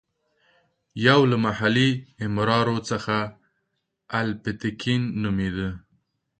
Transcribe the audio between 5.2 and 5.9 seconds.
نومېده.